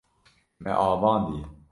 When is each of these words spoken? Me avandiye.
Me 0.61 0.71
avandiye. 0.89 1.43